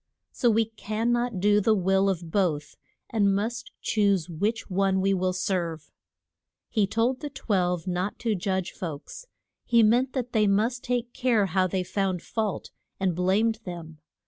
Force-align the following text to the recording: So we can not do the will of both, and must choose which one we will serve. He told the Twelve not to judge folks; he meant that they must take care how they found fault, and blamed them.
So 0.31 0.49
we 0.49 0.65
can 0.65 1.11
not 1.11 1.39
do 1.39 1.61
the 1.61 1.75
will 1.75 2.09
of 2.09 2.31
both, 2.31 2.75
and 3.11 3.35
must 3.35 3.69
choose 3.83 4.31
which 4.31 4.67
one 4.67 4.99
we 4.99 5.13
will 5.13 5.31
serve. 5.31 5.91
He 6.69 6.87
told 6.87 7.19
the 7.19 7.29
Twelve 7.29 7.85
not 7.85 8.17
to 8.17 8.33
judge 8.33 8.71
folks; 8.71 9.27
he 9.63 9.83
meant 9.83 10.13
that 10.13 10.31
they 10.33 10.47
must 10.47 10.83
take 10.83 11.13
care 11.13 11.45
how 11.45 11.67
they 11.67 11.83
found 11.83 12.23
fault, 12.23 12.71
and 12.99 13.15
blamed 13.15 13.59
them. 13.63 13.99